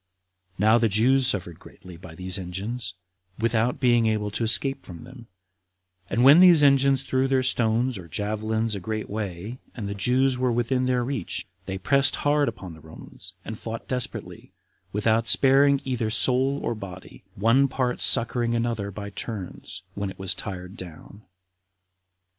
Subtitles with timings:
[0.57, 2.95] Now the Jews suffered greatly by these engines,
[3.37, 5.27] without being able to escape from them;
[6.09, 10.39] and when these engines threw their stones or javelins a great way, and the Jews
[10.39, 14.51] were within their reach, they pressed hard upon the Romans, and fought desperately,
[14.91, 20.33] without sparing either soul or body, one part succoring another by turns, when it was
[20.33, 21.21] tired down.